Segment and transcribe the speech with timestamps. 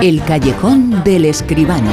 [0.00, 1.90] El callejón del escribano.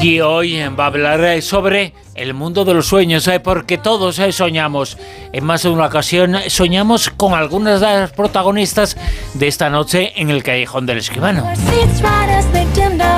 [0.00, 3.40] Y hoy va a hablar sobre el mundo de los sueños, ¿eh?
[3.40, 4.30] porque todos ¿eh?
[4.30, 4.96] soñamos.
[5.32, 8.96] En más de una ocasión soñamos con algunas de las protagonistas
[9.34, 11.48] de esta noche en el Callejón del Escribano.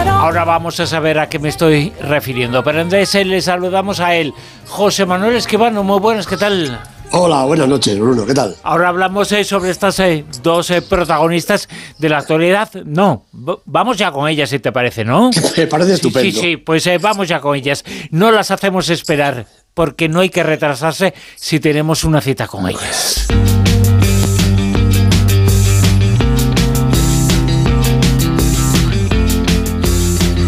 [0.08, 2.64] Ahora vamos a saber a qué me estoy refiriendo.
[2.64, 4.32] Pero antes eh, le saludamos a él,
[4.66, 5.82] José Manuel Escribano.
[5.82, 6.80] Muy buenas, ¿qué tal?
[7.12, 8.56] Hola, buenas noches, Bruno, ¿qué tal?
[8.62, 12.70] Ahora hablamos eh, sobre estas eh, dos eh, protagonistas de la actualidad.
[12.84, 13.24] No,
[13.64, 15.30] vamos ya con ellas, si te parece, ¿no?
[15.56, 16.30] Me parece estupendo.
[16.30, 17.84] Sí, sí, pues vamos ya con ellas.
[18.10, 23.26] No las hacemos esperar, porque no hay que retrasarse si tenemos una cita con ellas.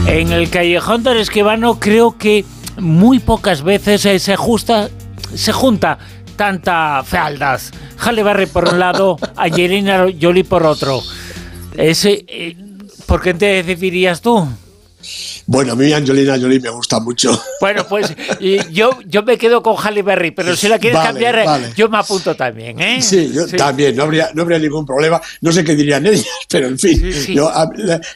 [0.08, 2.44] En el callejón del esquivano creo que
[2.80, 4.88] muy pocas veces se, justa,
[5.34, 5.98] se junta
[6.38, 7.60] tanta fealdad.
[7.98, 11.02] Halle por un lado, Angelina Jolie por otro.
[11.76, 12.56] Ese, eh,
[13.04, 14.48] ¿Por qué te decidirías tú?
[15.50, 17.30] Bueno, a mí Angelina Jolie me gusta mucho.
[17.58, 18.14] Bueno, pues
[18.70, 22.36] yo, yo me quedo con Halle Berry, pero si la quieres cambiar, yo me apunto
[22.36, 22.78] también.
[22.80, 23.00] ¿eh?
[23.00, 25.20] Sí, yo también, no habría, no habría ningún problema.
[25.40, 27.10] No sé qué dirían ellas, pero en fin,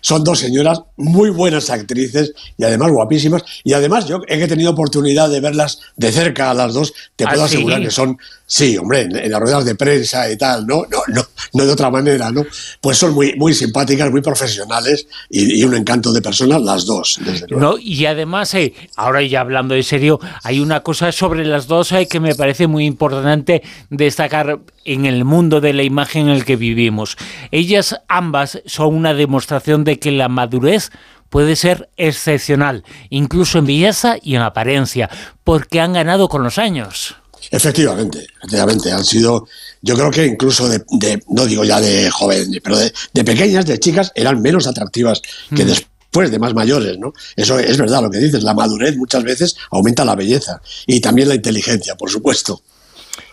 [0.02, 3.42] son dos señoras muy buenas actrices y además guapísimas.
[3.64, 7.42] Y además yo he tenido oportunidad de verlas de cerca a las dos, te puedo
[7.42, 8.18] ¿Ah, asegurar que son
[8.54, 10.84] Sí, hombre, en, las ruedas de prensa y tal, ¿no?
[10.90, 12.44] No, no, no de otra manera, ¿no?
[12.82, 17.46] Pues son muy, muy simpáticas, muy profesionales y, un encanto de personas las dos, desde
[17.48, 17.60] luego.
[17.60, 21.92] No, y además, eh, ahora ya hablando en serio, hay una cosa sobre las dos
[21.92, 26.44] eh, que me parece muy importante destacar en el mundo de la imagen en el
[26.44, 27.16] que vivimos.
[27.50, 30.90] Ellas ambas son una demostración de que la madurez
[31.32, 35.08] puede ser excepcional, incluso en belleza y en apariencia,
[35.44, 37.16] porque han ganado con los años.
[37.50, 39.48] Efectivamente, efectivamente, han sido,
[39.80, 40.84] yo creo que incluso de,
[41.28, 45.20] no digo ya de jóvenes, pero de, pequeñas, de chicas, eran menos atractivas
[45.54, 45.66] que mm.
[45.66, 47.12] después de más mayores, ¿no?
[47.36, 51.28] Eso es verdad lo que dices, la madurez muchas veces aumenta la belleza y también
[51.28, 52.62] la inteligencia, por supuesto.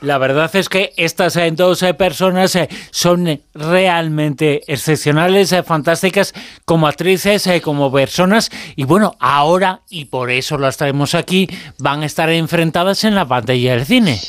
[0.02, 6.34] La verdad es que estas eh, dos eh, personas eh, son realmente excepcionales, fantásticas
[6.66, 8.50] como actrices, como personas.
[8.76, 13.28] Y bueno, ahora, y por eso las traemos aquí, van a estar enfrentadas en la
[13.28, 14.20] pantalla del cine.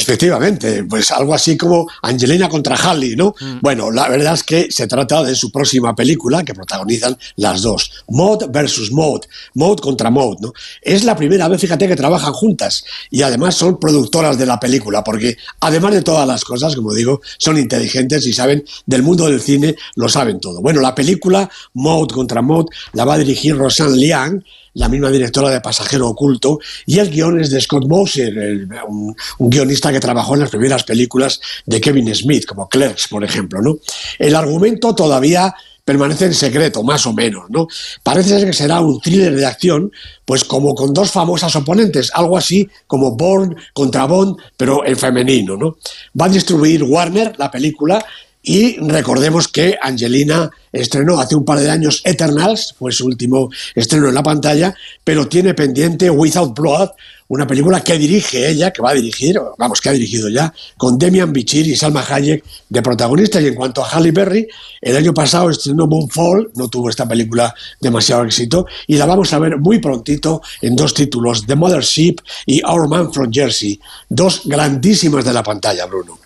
[0.00, 3.34] Efectivamente, pues algo así como Angelina contra Halle, ¿no?
[3.40, 3.58] Mm.
[3.60, 7.90] Bueno, la verdad es que se trata de su próxima película que protagonizan las dos,
[8.08, 9.20] Maud versus Maud,
[9.54, 10.52] Maud contra Maud, ¿no?
[10.82, 15.02] Es la primera vez, fíjate, que trabajan juntas y además son productoras de la película,
[15.02, 19.40] porque además de todas las cosas, como digo, son inteligentes y saben del mundo del
[19.40, 20.60] cine, lo saben todo.
[20.60, 24.44] Bueno, la película Maud contra Maud la va a dirigir Rosanne Liang,
[24.74, 29.92] la misma directora de Pasajero Oculto, y el guion es de Scott Moser, un, guionista
[29.92, 33.60] que trabajó en las primeras películas de Kevin Smith, como Clerks, por ejemplo.
[33.60, 33.78] ¿no?
[34.18, 35.54] El argumento todavía
[35.88, 37.66] permanece en secreto, más o menos, ¿no?
[38.02, 39.90] Parece ser que será un thriller de acción,
[40.26, 45.56] pues como con dos famosas oponentes, algo así como Bourne contra Bond, pero en femenino,
[45.56, 45.78] ¿no?
[46.20, 48.04] Va a distribuir Warner la película
[48.48, 54.08] y recordemos que Angelina estrenó hace un par de años Eternals, fue su último estreno
[54.08, 56.88] en la pantalla, pero tiene pendiente Without Blood,
[57.28, 60.98] una película que dirige ella, que va a dirigir, vamos, que ha dirigido ya, con
[60.98, 63.42] Demian Bichir y Salma Hayek de protagonistas.
[63.42, 64.48] Y en cuanto a Halle Berry,
[64.80, 69.38] el año pasado estrenó Moonfall, no tuvo esta película demasiado éxito, y la vamos a
[69.40, 72.16] ver muy prontito en dos títulos, The Mothership
[72.46, 73.78] y Our Man from Jersey,
[74.08, 76.18] dos grandísimas de la pantalla, Bruno.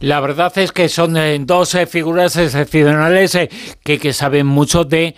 [0.00, 3.48] La verdad es que son eh, dos eh, figuras excepcionales eh,
[3.82, 5.14] que, que saben mucho de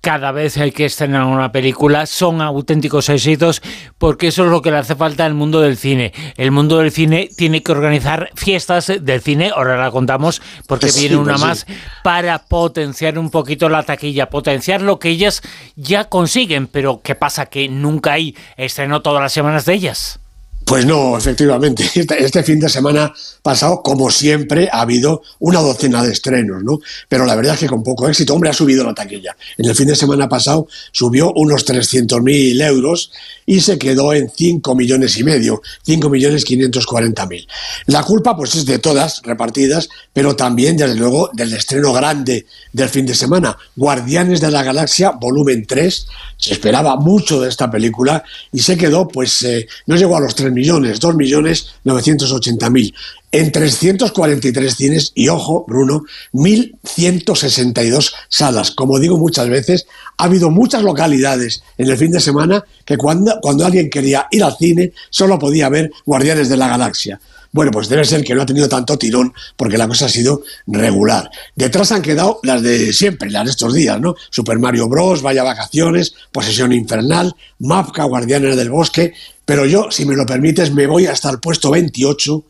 [0.00, 3.62] cada vez hay que estrenar una película, son auténticos éxitos,
[3.98, 6.12] porque eso es lo que le hace falta al mundo del cine.
[6.36, 11.16] El mundo del cine tiene que organizar fiestas del cine, ahora la contamos porque viene
[11.16, 11.66] una más,
[12.04, 15.42] para potenciar un poquito la taquilla, potenciar lo que ellas
[15.74, 17.46] ya consiguen, pero ¿qué pasa?
[17.46, 20.20] Que nunca hay estreno todas las semanas de ellas.
[20.68, 21.82] Pues no, efectivamente.
[21.98, 23.12] Este, este, fin de semana
[23.42, 26.78] pasado, como siempre, ha habido una docena de estrenos, ¿no?
[27.08, 29.34] Pero la verdad es que con poco éxito, hombre, ha subido la taquilla.
[29.56, 33.10] En el fin de semana pasado subió unos 300.000 euros
[33.46, 37.48] y se quedó en 5 millones y medio, 5 millones 540 mil.
[37.86, 42.44] La culpa, pues, es de todas repartidas, pero también, desde luego, del estreno grande
[42.74, 46.06] del fin de semana, Guardianes de la Galaxia, volumen 3.
[46.36, 48.22] Se esperaba mucho de esta película
[48.52, 52.94] y se quedó, pues, eh, no llegó a los 3 millones, 2 millones 980 mil.
[53.30, 58.70] en 343 cines y, ojo, Bruno, 1.162 salas.
[58.70, 63.38] Como digo muchas veces, ha habido muchas localidades en el fin de semana que cuando,
[63.42, 67.20] cuando alguien quería ir al cine solo podía ver Guardianes de la Galaxia.
[67.50, 70.42] Bueno, pues debe ser que no ha tenido tanto tirón porque la cosa ha sido
[70.66, 71.30] regular.
[71.54, 74.16] Detrás han quedado las de siempre, las de estos días, ¿no?
[74.30, 79.14] Super Mario Bros., Vaya Vacaciones, Posesión Infernal, Mapka, Guardianes del Bosque,
[79.48, 82.44] pero yo, si me lo permites, me voy hasta el puesto 28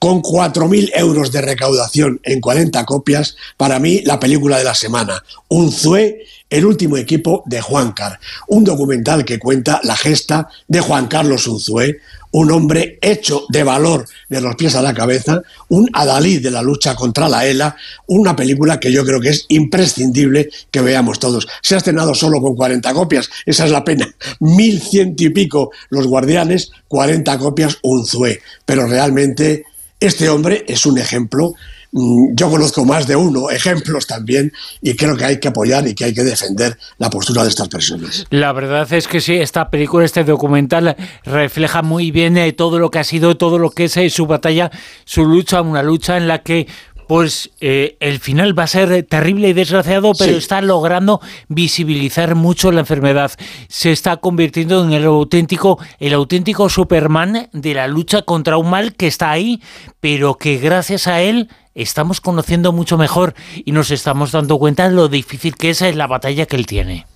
[0.00, 3.36] con 4.000 euros de recaudación en 40 copias.
[3.56, 8.18] Para mí, la película de la semana, Un Zue, el último equipo de Juan Car,
[8.48, 12.00] un documental que cuenta la gesta de Juan Carlos Unzué,
[12.32, 16.62] un hombre hecho de valor de los pies a la cabeza, un adalid de la
[16.62, 17.76] lucha contra la ELA,
[18.06, 21.48] una película que yo creo que es imprescindible que veamos todos.
[21.62, 24.12] Se ha estrenado solo con 40 copias, esa es la pena.
[24.40, 28.40] Mil ciento y pico los guardianes, 40 copias un zue.
[28.64, 29.64] Pero realmente
[29.98, 31.54] este hombre es un ejemplo
[31.92, 36.04] yo conozco más de uno, ejemplos también, y creo que hay que apoyar y que
[36.04, 38.26] hay que defender la postura de estas personas.
[38.30, 42.90] La verdad es que sí, esta película, este documental, refleja muy bien eh, todo lo
[42.90, 44.70] que ha sido, todo lo que es eh, su batalla,
[45.04, 46.68] su lucha, una lucha en la que
[47.10, 52.70] pues eh, el final va a ser terrible y desgraciado, pero está logrando visibilizar mucho
[52.70, 53.32] la enfermedad.
[53.66, 58.94] Se está convirtiendo en el auténtico, el auténtico Superman de la lucha contra un mal
[58.94, 59.60] que está ahí,
[59.98, 63.34] pero que gracias a él estamos conociendo mucho mejor
[63.64, 67.06] y nos estamos dando cuenta de lo difícil que es la batalla que él tiene.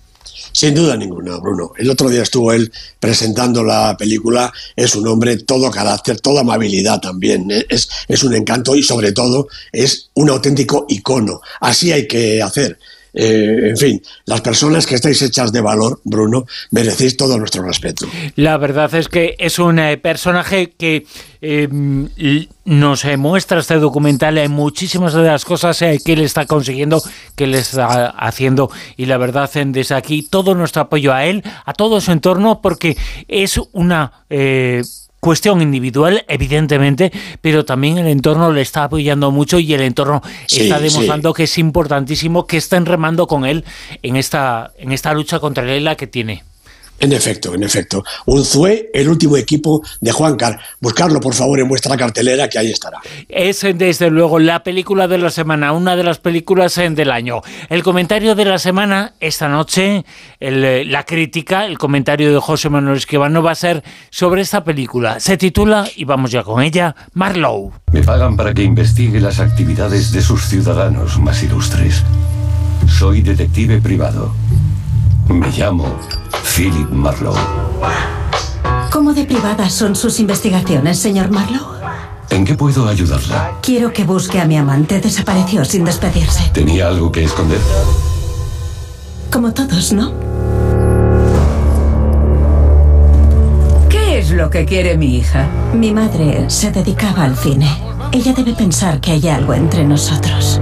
[0.51, 1.73] Sin duda ninguna, Bruno.
[1.77, 4.53] El otro día estuvo él presentando la película.
[4.75, 7.51] Es un hombre todo carácter, toda amabilidad también.
[7.69, 11.41] Es, es un encanto y sobre todo es un auténtico icono.
[11.59, 12.79] Así hay que hacer.
[13.15, 18.07] Eh, en fin, las personas que estáis hechas de valor, Bruno, merecéis todo nuestro respeto.
[18.35, 21.05] La verdad es que es un eh, personaje que
[21.41, 21.69] eh,
[22.65, 27.01] nos muestra este documental en muchísimas de las cosas que él está consiguiendo,
[27.35, 31.73] que él está haciendo, y la verdad, desde aquí, todo nuestro apoyo a él, a
[31.73, 32.97] todo su entorno, porque
[33.27, 34.25] es una
[35.25, 37.11] cuestión individual, evidentemente,
[37.41, 41.57] pero también el entorno le está apoyando mucho y el entorno está demostrando que es
[41.57, 43.65] importantísimo que estén remando con él
[44.03, 46.43] en esta, en esta lucha contra la que tiene.
[46.99, 48.03] En efecto, en efecto.
[48.25, 50.59] Unzué, el último equipo de Juan Car.
[50.79, 52.99] Buscarlo, por favor, en vuestra cartelera, que ahí estará.
[53.27, 57.41] Es, desde luego, la película de la semana, una de las películas eh, del año.
[57.69, 60.05] El comentario de la semana, esta noche,
[60.39, 65.19] eh, la crítica, el comentario de José Manuel Esquivano va a ser sobre esta película.
[65.19, 67.71] Se titula, y vamos ya con ella, Marlowe.
[67.91, 72.03] Me pagan para que investigue las actividades de sus ciudadanos más ilustres.
[72.87, 74.33] Soy detective privado.
[75.27, 75.85] Me llamo
[76.43, 77.37] Philip Marlowe.
[78.91, 81.75] ¿Cómo de privadas son sus investigaciones, señor Marlowe?
[82.29, 83.53] ¿En qué puedo ayudarla?
[83.61, 84.99] Quiero que busque a mi amante.
[84.99, 86.49] Desapareció sin despedirse.
[86.53, 87.59] ¿Tenía algo que esconder?
[89.31, 90.13] Como todos, ¿no?
[93.89, 95.47] ¿Qué es lo que quiere mi hija?
[95.73, 97.69] Mi madre se dedicaba al cine.
[98.11, 100.61] Ella debe pensar que hay algo entre nosotros.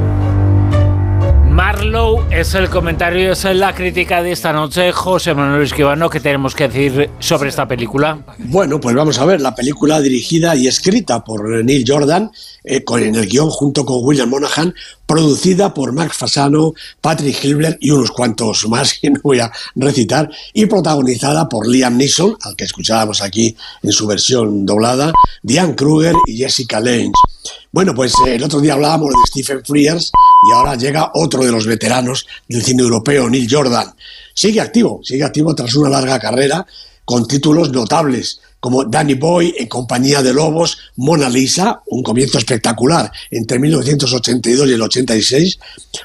[1.54, 4.92] Marlow es el comentario, es la crítica de esta noche.
[4.92, 8.26] José Manuel Esquivano, ¿qué tenemos que decir sobre esta película?
[8.40, 12.32] Bueno, pues vamos a ver, la película dirigida y escrita por Neil Jordan,
[12.64, 14.74] eh, con, en el guion junto con William Monaghan,
[15.06, 20.32] producida por Max Fasano, Patrick Hilbert y unos cuantos más que no voy a recitar,
[20.54, 25.14] y protagonizada por Liam Neeson, al que escuchábamos aquí en su versión doblada,
[25.44, 27.12] Diane Kruger y Jessica Lange.
[27.72, 30.12] Bueno, pues eh, el otro día hablábamos de Stephen Frears
[30.50, 33.94] y ahora llega otro de los veteranos del cine europeo, Neil Jordan.
[34.34, 36.66] Sigue activo, sigue activo tras una larga carrera
[37.06, 43.12] con títulos notables como Danny Boy en compañía de Lobos, Mona Lisa, un comienzo espectacular
[43.30, 45.60] entre 1982 y el 86,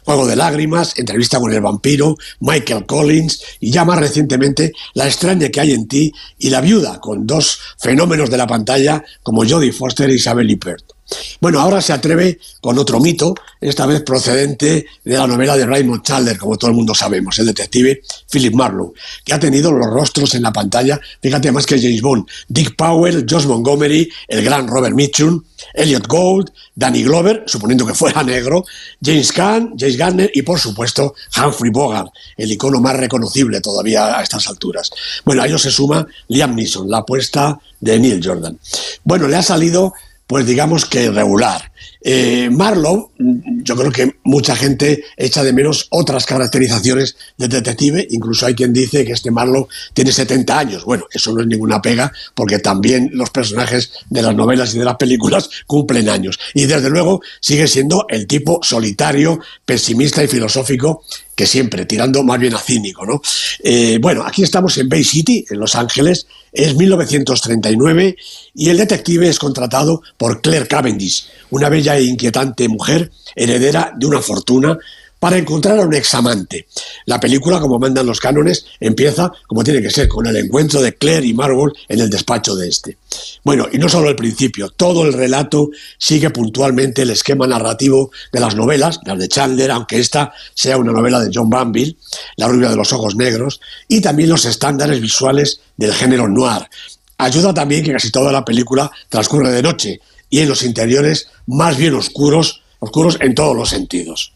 [0.05, 5.51] Juego de Lágrimas, Entrevista con el Vampiro, Michael Collins y ya más recientemente La extraña
[5.51, 9.71] que hay en ti y La viuda, con dos fenómenos de la pantalla como Jodie
[9.71, 10.98] Foster y Isabel Lippert.
[11.41, 16.03] Bueno, ahora se atreve con otro mito, esta vez procedente de la novela de Raymond
[16.03, 18.93] Chandler, como todo el mundo sabemos, el detective Philip Marlowe,
[19.25, 23.27] que ha tenido los rostros en la pantalla, fíjate más que James Bond, Dick Powell,
[23.29, 25.43] Josh Montgomery, el gran Robert Mitchum,
[25.75, 28.65] Elliot Gould, Danny Glover, suponiendo que fuera negro,
[29.03, 34.23] James Caan, James Garner y por supuesto Humphrey Bogart, el icono más reconocible todavía a
[34.23, 34.91] estas alturas.
[35.25, 38.59] Bueno, a ello se suma Liam Neeson, la apuesta de Neil Jordan.
[39.05, 39.95] Bueno, le ha salido
[40.29, 41.73] pues digamos que regular.
[42.03, 48.45] Eh, Marlowe, yo creo que mucha gente echa de menos otras caracterizaciones de detective, incluso
[48.45, 50.85] hay quien dice que este Marlowe tiene 70 años.
[50.85, 54.85] Bueno, eso no es ninguna pega, porque también los personajes de las novelas y de
[54.85, 56.39] las películas cumplen años.
[56.53, 61.05] Y desde luego sigue siendo el tipo solitario, pesimista y filosófico
[61.39, 63.07] que siempre, tirando más bien a cínico.
[63.07, 63.23] ¿no?
[63.63, 68.17] Eh, bueno, aquí estamos en Bay City, en Los Ángeles, es 1939
[68.57, 74.07] y el detective es contratado por Claire Cavendish, una bella e inquietante mujer heredera de
[74.07, 74.79] una fortuna
[75.19, 76.67] para encontrar a un examante.
[77.07, 80.95] La película, como mandan los cánones, empieza como tiene que ser, con el encuentro de
[80.95, 82.99] Claire y Marvel en el despacho de este.
[83.45, 88.41] Bueno, y no solo el principio, todo el relato sigue puntualmente el esquema narrativo de
[88.41, 91.97] las novelas, las de Chandler, aunque esta sea una novela de John Banville,
[92.37, 96.69] La rubia de los ojos negros, y también los estándares visuales del género noir.
[97.17, 101.77] Ayuda también que casi toda la película transcurre de noche y en los interiores más
[101.77, 104.33] bien oscuros, oscuros en todos los sentidos.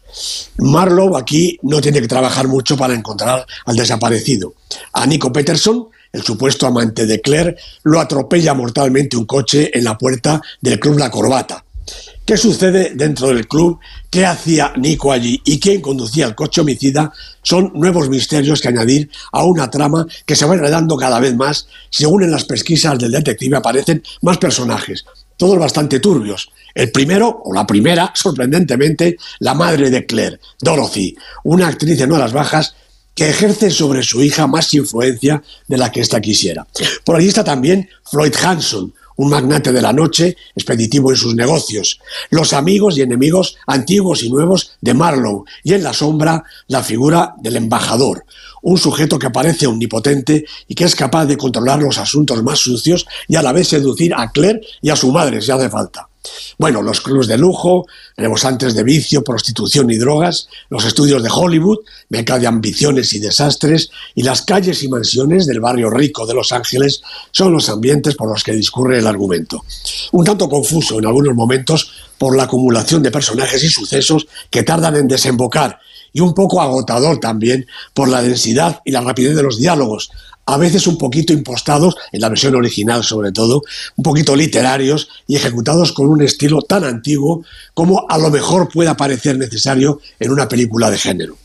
[0.57, 4.53] Marlowe aquí no tiene que trabajar mucho para encontrar al desaparecido.
[4.93, 9.97] A Nico Peterson, el supuesto amante de Claire, lo atropella mortalmente un coche en la
[9.97, 11.63] puerta del Club La Corbata.
[12.25, 13.79] ¿Qué sucede dentro del club?
[14.09, 15.41] ¿Qué hacía Nico allí?
[15.43, 17.11] ¿Y quién conducía el coche homicida?
[17.41, 21.67] Son nuevos misterios que añadir a una trama que se va enredando cada vez más.
[21.89, 25.03] Según en las pesquisas del detective aparecen más personajes,
[25.43, 26.51] todos bastante turbios.
[26.73, 32.31] El primero, o la primera, sorprendentemente, la madre de Claire, Dorothy, una actriz de nuevas
[32.31, 32.75] bajas
[33.13, 36.65] que ejerce sobre su hija más influencia de la que ésta quisiera.
[37.03, 41.99] Por allí está también Floyd Hanson, un magnate de la noche, expeditivo en sus negocios,
[42.29, 47.35] los amigos y enemigos antiguos y nuevos de Marlowe, y en la sombra la figura
[47.41, 48.23] del embajador,
[48.63, 53.05] un sujeto que parece omnipotente y que es capaz de controlar los asuntos más sucios
[53.27, 56.09] y a la vez seducir a Claire y a su madre si hace falta.
[56.57, 61.79] Bueno, los clubes de lujo, rebosantes de vicio, prostitución y drogas, los estudios de Hollywood,
[62.07, 66.53] meca de ambiciones y desastres, y las calles y mansiones del barrio rico de Los
[66.53, 67.01] Ángeles
[67.31, 69.65] son los ambientes por los que discurre el argumento.
[70.13, 74.95] Un tanto confuso en algunos momentos por la acumulación de personajes y sucesos que tardan
[74.95, 75.79] en desembocar,
[76.13, 80.11] y un poco agotador también por la densidad y la rapidez de los diálogos,
[80.45, 83.63] a veces un poquito impostados, en la versión original sobre todo,
[83.95, 87.43] un poquito literarios y ejecutados con un estilo tan antiguo
[87.73, 91.37] como a lo mejor pueda parecer necesario en una película de género.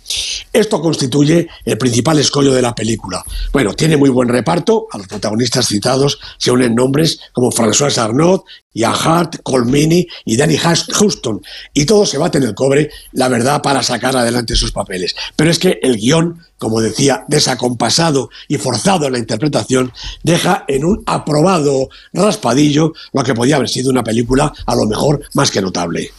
[0.52, 3.22] Esto constituye el principal escollo de la película.
[3.52, 8.40] Bueno, tiene muy buen reparto, a los protagonistas citados se unen nombres como François Arnaud,
[8.72, 11.42] Ian Hart, Colmini y Danny Houston,
[11.74, 15.14] y todo se bate en el cobre, la verdad, para sacar adelante sus papeles.
[15.36, 19.92] Pero es que el guion, como decía, desacompasado y forzado en la interpretación,
[20.22, 25.22] deja en un aprobado raspadillo lo que podía haber sido una película a lo mejor
[25.34, 26.12] más que notable.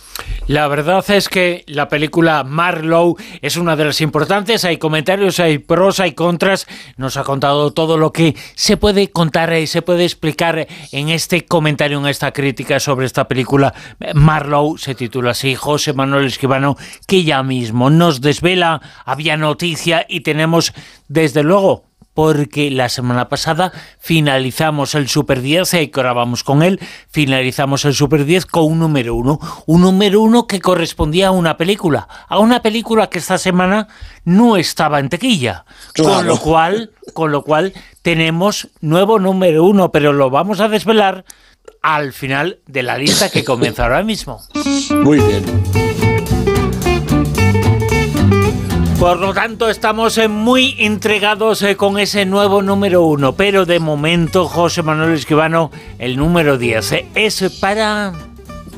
[0.50, 4.66] La verdad es que la película Marlowe es una de las importantes.
[4.66, 6.66] Hay comentarios, hay pros, hay contras.
[6.98, 11.46] Nos ha contado todo lo que se puede contar y se puede explicar en este
[11.46, 13.76] comentario, en esta crítica sobre esta película.
[14.16, 20.22] Marlowe se titula así, José Manuel Esquivano, que ya mismo nos desvela, había noticia y
[20.22, 20.74] tenemos
[21.08, 21.89] desde luego
[22.22, 26.78] porque la semana pasada finalizamos el Super 10, y grabamos con él,
[27.10, 31.56] finalizamos el Super 10 con un número uno, un número uno que correspondía a una
[31.56, 33.88] película, a una película que esta semana
[34.26, 35.64] no estaba en tequilla,
[35.96, 37.72] con lo cual, con lo cual
[38.02, 41.24] tenemos nuevo número uno, pero lo vamos a desvelar
[41.82, 44.42] al final de la lista que comienza ahora mismo.
[44.92, 45.89] Muy bien.
[49.00, 53.32] Por lo tanto, estamos eh, muy entregados eh, con ese nuevo número uno.
[53.32, 58.12] Pero de momento, José Manuel Esquivano, el número 10 eh, es para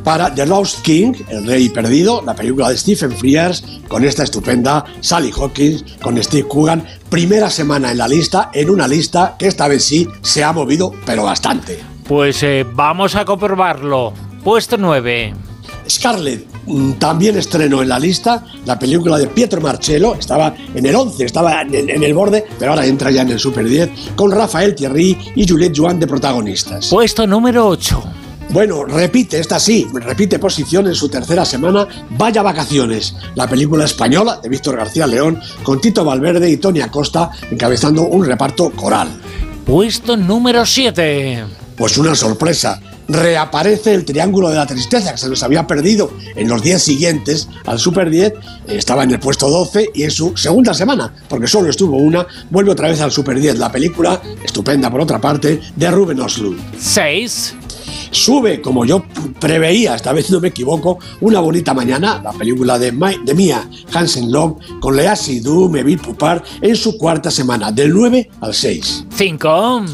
[0.03, 4.85] para The Lost King, El Rey Perdido, la película de Stephen Frears, con esta estupenda
[4.99, 9.67] Sally Hawkins, con Steve Coogan, primera semana en la lista, en una lista que esta
[9.67, 11.79] vez sí se ha movido, pero bastante.
[12.07, 14.13] Pues vamos a comprobarlo.
[14.43, 15.50] Puesto 9.
[15.89, 20.95] Scarlett mm, también estrenó en la lista la película de Pietro Marcello, estaba en el
[20.95, 24.75] 11, estaba en, el borde, pero ahora entra ya en el Super 10, con Rafael
[24.75, 26.88] Thierry y Juliette Joan de protagonistas.
[26.88, 28.03] Puesto número 8.
[28.50, 34.41] Bueno, repite, esta sí, repite posición en su tercera semana, Vaya Vacaciones, la película española
[34.43, 39.07] de Víctor García León, con Tito Valverde y Tony Acosta encabezando un reparto coral.
[39.65, 41.45] Puesto número 7.
[41.77, 46.47] Pues una sorpresa, reaparece el Triángulo de la Tristeza, que se nos había perdido en
[46.47, 48.33] los 10 siguientes al Super 10,
[48.67, 52.71] estaba en el puesto 12 y en su segunda semana, porque solo estuvo una, vuelve
[52.71, 56.59] otra vez al Super 10, la película, estupenda por otra parte, de Ruben Oslund.
[56.79, 57.55] 6.
[58.11, 59.03] Sube, como yo
[59.39, 62.91] preveía, esta vez no me equivoco, Una bonita mañana, la película de,
[63.23, 68.29] de Mia Hansen Love con Lea Seydoux, Meville Pupar en su cuarta semana, del 9
[68.41, 69.05] al 6.
[69.15, 69.85] 5.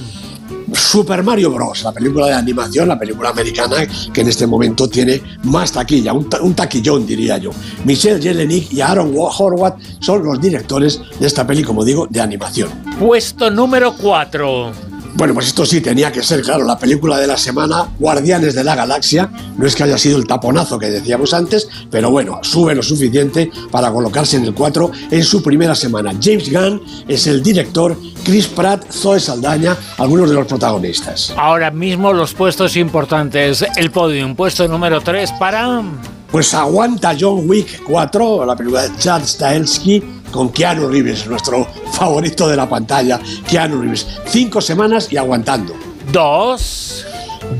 [0.74, 3.75] Super Mario Bros., la película de animación, la película americana
[4.13, 7.51] que en este momento tiene más taquilla, un, taquillón diría yo.
[7.86, 12.69] Michelle Jelenic y Aaron Horwath son los directores de esta peli, como digo, de animación.
[13.00, 14.97] Puesto número 4.
[15.17, 18.63] Bueno, pues esto sí tenía que ser, claro, la película de la semana, Guardianes de
[18.63, 19.27] la Galaxia.
[19.57, 23.50] No es que haya sido el taponazo que decíamos antes, pero bueno, sube lo suficiente
[23.71, 26.13] para colocarse en el 4 en su primera semana.
[26.21, 31.33] James Gunn es el director, Chris Pratt, Zoe Saldaña, algunos de los protagonistas.
[31.36, 33.65] Ahora mismo los puestos importantes.
[33.75, 35.81] El podium, puesto número 3 para...
[36.31, 42.48] Pues aguanta John Wick 4, la película de Chad Stahelski, con Keanu Reeves, nuestro favorito
[42.48, 44.07] de la pantalla, Keanu Reeves.
[44.27, 45.74] Cinco semanas y aguantando.
[46.12, 47.05] Dos.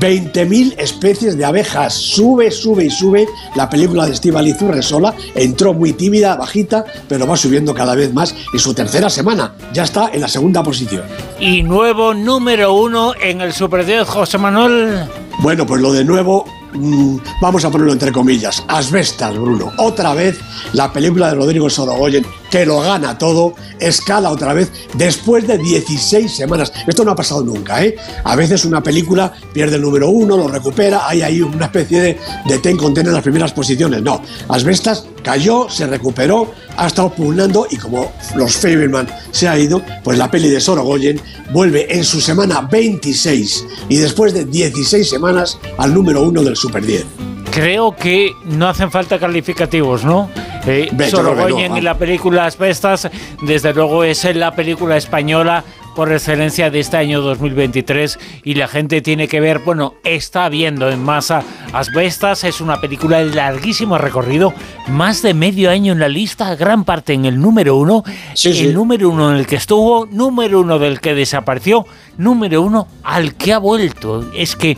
[0.00, 1.94] 20.000 especies de abejas.
[1.94, 3.26] Sube, sube y sube.
[3.54, 8.34] La película de Steve sola entró muy tímida, bajita, pero va subiendo cada vez más.
[8.52, 11.04] Y su tercera semana ya está en la segunda posición.
[11.40, 15.08] Y nuevo número uno en el Super 10, José Manuel.
[15.40, 19.72] Bueno, pues lo de nuevo Mm, vamos a ponerlo entre comillas, asbestas, Bruno.
[19.78, 20.38] Otra vez
[20.72, 26.30] la película de Rodrigo Sorogoyen, que lo gana todo, escala otra vez después de 16
[26.30, 26.72] semanas.
[26.86, 27.96] Esto no ha pasado nunca, ¿eh?
[28.24, 32.18] A veces una película pierde el número uno, lo recupera, hay ahí una especie de,
[32.46, 34.02] de ten con ten en las primeras posiciones.
[34.02, 39.82] No, asbestas cayó, se recuperó, ha estado pugnando y como los Fableman se ha ido,
[40.04, 41.20] pues la peli de Sorogoyen
[41.52, 46.84] vuelve en su semana 26 y después de 16 semanas al número uno del Super
[46.84, 47.04] 10.
[47.50, 50.30] Creo que no hacen falta calificativos, ¿no?
[50.68, 53.08] Eh, Sorogoyen y la película Asbestas,
[53.40, 55.64] desde luego es la película española
[55.96, 60.90] por excelencia de este año 2023 y la gente tiene que ver, bueno, está viendo
[60.90, 64.52] en masa Asbestas, es una película de larguísimo recorrido,
[64.88, 68.04] más de medio año en la lista, gran parte en el número uno,
[68.44, 71.86] el número uno en el que estuvo, número uno del que desapareció,
[72.18, 74.30] número uno al que ha vuelto.
[74.34, 74.76] Es que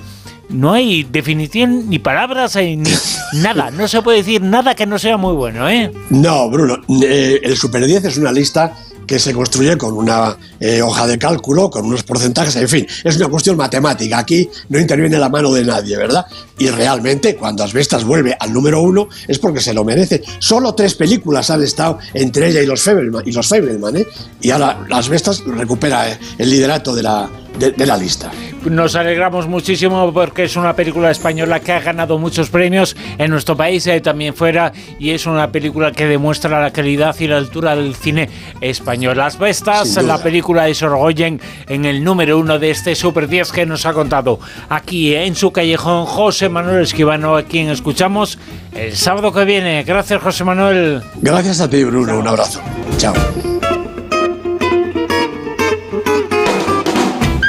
[0.51, 2.91] no hay definición ni palabras eh, ni
[3.43, 3.71] nada.
[3.71, 5.91] No se puede decir nada que no sea muy bueno, ¿eh?
[6.11, 6.79] No, Bruno.
[7.03, 8.75] Eh, el Super 10 es una lista
[9.11, 13.17] que se construye con una eh, hoja de cálculo, con unos porcentajes, en fin, es
[13.17, 14.19] una cuestión matemática.
[14.19, 16.25] Aquí no interviene la mano de nadie, ¿verdad?
[16.57, 20.23] Y realmente, cuando Asbestas vuelve al número uno, es porque se lo merece.
[20.39, 24.07] Solo tres películas han estado entre ella y los Fableman, y los Fableman ¿eh?
[24.43, 28.31] Y ahora Asbestas recupera eh, el liderato de la, de, la lista.
[28.65, 33.57] Nos alegramos muchísimo porque es una película española que ha ganado muchos premios en nuestro
[33.57, 37.75] país y también fuera y es una película que demuestra la calidad y la altura
[37.75, 38.29] del cine
[38.61, 39.00] español.
[39.01, 43.65] Las Bestas, la película de Sorgoyen en el número uno de este Super 10 que
[43.65, 48.39] nos ha contado aquí en su callejón José Manuel Esquivano, a quien escuchamos
[48.75, 49.83] el sábado que viene.
[49.85, 51.03] Gracias José Manuel.
[51.17, 52.61] Gracias a ti Bruno, un abrazo.
[52.99, 53.15] Chao.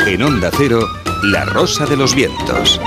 [0.07, 0.87] En Onda Cero,
[1.23, 2.79] La Rosa de los Vientos.